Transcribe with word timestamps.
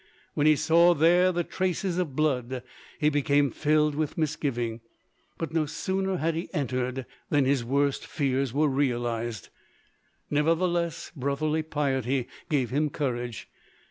When 0.33 0.47
he 0.47 0.55
saw 0.55 0.95
there 0.95 1.31
the 1.31 1.43
traces 1.43 1.99
of 1.99 2.15
blood 2.15 2.63
he 2.97 3.09
became 3.09 3.51
filled 3.51 3.93
with 3.93 4.17
misgiving, 4.17 4.81
but 5.37 5.53
no 5.53 5.67
sooner 5.67 6.17
had 6.17 6.33
he 6.33 6.51
entered 6.55 7.05
than 7.29 7.45
his 7.45 7.63
worst 7.63 8.07
fears 8.07 8.51
were 8.51 8.67
realized. 8.67 9.49
Nevertheless 10.31 11.11
brotherly 11.15 11.61
piety 11.61 12.27
gave 12.49 12.71
him 12.71 12.89
courage. 12.89 13.47